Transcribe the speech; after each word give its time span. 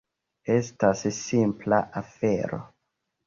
Estas 0.53 1.03
simpla 1.17 1.81
afero. 2.03 2.61